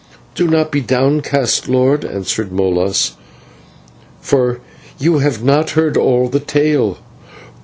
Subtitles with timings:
[0.33, 3.17] "Do not be downcast, lord," answered Molas,
[4.19, 4.59] "for
[4.97, 6.97] you have not heard all the tale.